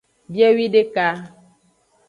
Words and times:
Biewideka. 0.31 1.05